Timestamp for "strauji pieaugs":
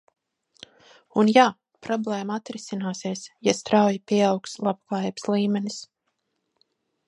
3.61-4.59